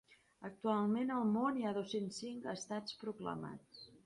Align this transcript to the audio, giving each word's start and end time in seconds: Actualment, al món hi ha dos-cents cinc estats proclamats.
Actualment, 0.47 1.11
al 1.17 1.27
món 1.35 1.59
hi 1.61 1.67
ha 1.67 1.75
dos-cents 1.77 2.19
cinc 2.25 2.49
estats 2.57 2.99
proclamats. 3.05 3.87